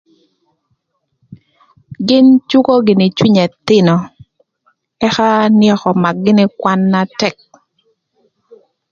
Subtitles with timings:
[2.07, 3.95] Gïn cükö gïnï cwiny ëthïnö
[5.07, 5.27] ëka
[5.57, 7.35] nï ëk ömak gïnï kwan na tëk.